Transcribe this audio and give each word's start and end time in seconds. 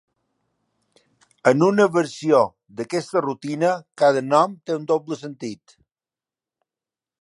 En 1.51 1.65
una 1.67 1.85
versió 1.99 2.41
d'aquesta 2.79 3.25
rutina, 3.29 3.71
cada 4.05 4.27
nom 4.35 4.59
té 4.67 4.79
un 4.81 4.93
doble 4.97 5.23
sentit. 5.25 5.81